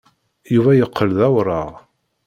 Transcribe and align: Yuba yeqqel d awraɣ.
Yuba 0.53 0.71
yeqqel 0.75 1.09
d 1.17 1.19
awraɣ. 1.27 1.69